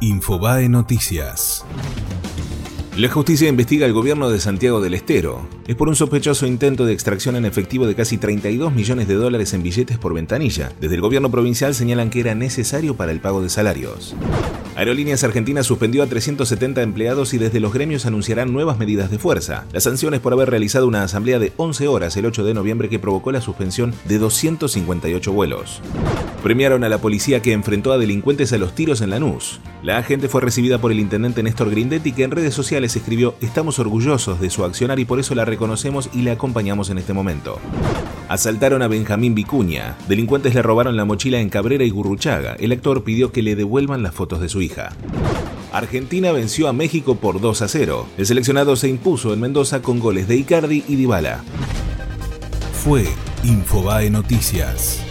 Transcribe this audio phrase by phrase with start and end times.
[0.00, 1.64] Infobae Noticias.
[2.96, 5.48] La justicia investiga al gobierno de Santiago del Estero.
[5.66, 9.54] Es por un sospechoso intento de extracción en efectivo de casi 32 millones de dólares
[9.54, 10.72] en billetes por ventanilla.
[10.80, 14.14] Desde el gobierno provincial señalan que era necesario para el pago de salarios.
[14.78, 19.64] Aerolíneas Argentinas suspendió a 370 empleados y desde los gremios anunciarán nuevas medidas de fuerza.
[19.72, 22.88] La sanción es por haber realizado una asamblea de 11 horas el 8 de noviembre
[22.88, 25.80] que provocó la suspensión de 258 vuelos.
[26.44, 29.58] Premiaron a la policía que enfrentó a delincuentes a los tiros en Lanús.
[29.82, 33.80] La agente fue recibida por el intendente Néstor Grindetti que en redes sociales escribió Estamos
[33.80, 37.58] orgullosos de su accionar y por eso la reconocemos y le acompañamos en este momento.
[38.28, 39.96] Asaltaron a Benjamín Vicuña.
[40.06, 42.56] Delincuentes le robaron la mochila en Cabrera y Gurruchaga.
[42.60, 44.92] El actor pidió que le devuelvan las fotos de su hija.
[45.72, 48.06] Argentina venció a México por 2 a 0.
[48.18, 51.42] El seleccionado se impuso en Mendoza con goles de Icardi y Dybala.
[52.84, 53.06] Fue
[53.44, 55.07] Infobae Noticias.